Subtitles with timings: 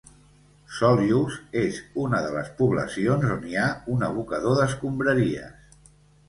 [0.75, 3.67] Solius és una de les poblacions on hi ha
[3.97, 5.79] un abocador d'escombraries.